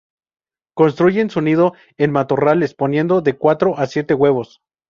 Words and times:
Construyen 0.75 1.29
su 1.29 1.41
nido 1.41 1.75
en 1.97 2.11
matorrales, 2.11 2.73
poniendo 2.73 3.21
de 3.21 3.37
cuatro 3.37 3.77
a 3.77 3.85
siete 3.85 4.15
huevos. 4.15 4.59